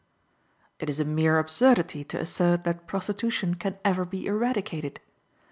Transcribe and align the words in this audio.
It 0.79 0.89
is 0.89 0.99
a 0.99 1.05
mere 1.05 1.37
absurdity 1.37 2.03
to 2.05 2.19
assert 2.19 2.63
that 2.63 2.87
prostitution 2.87 3.53
can 3.53 3.77
ever 3.85 4.03
be 4.03 4.25
eradicated. 4.25 4.99